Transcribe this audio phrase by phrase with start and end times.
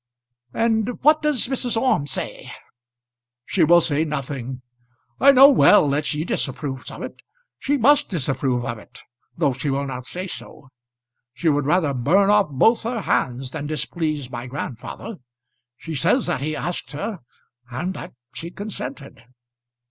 [0.55, 1.79] "And what does Mrs.
[1.79, 2.51] Orme say?"
[3.45, 4.63] "She will say nothing.
[5.19, 7.21] I know well that she disapproves of it.
[7.59, 9.01] She must disapprove of it,
[9.37, 10.69] though she will not say so.
[11.35, 15.17] She would rather burn off both her hands than displease my grandfather.
[15.77, 17.19] She says that he asked her
[17.69, 19.23] and that she consented."